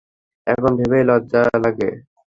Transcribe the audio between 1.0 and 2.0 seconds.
লজ্জা লাগে।